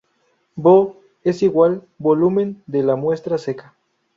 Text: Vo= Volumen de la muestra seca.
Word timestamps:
Vo= 0.55 0.99
Volumen 1.99 2.63
de 2.65 2.81
la 2.81 2.95
muestra 2.95 3.37
seca. 3.37 3.75